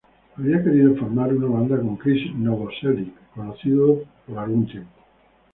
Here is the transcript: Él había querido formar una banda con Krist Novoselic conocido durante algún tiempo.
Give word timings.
Él 0.39 0.45
había 0.45 0.63
querido 0.63 0.95
formar 0.95 1.31
una 1.31 1.45
banda 1.45 1.77
con 1.77 1.95
Krist 1.95 2.33
Novoselic 2.33 3.13
conocido 3.35 4.03
durante 4.25 4.39
algún 4.51 4.65
tiempo. 4.65 4.93